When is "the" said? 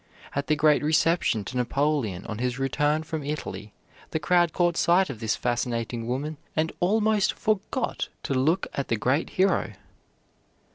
0.47-0.55, 4.09-4.19, 8.87-8.97